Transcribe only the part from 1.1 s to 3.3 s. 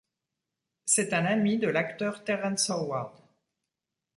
un ami de l'acteur Terrence Howard.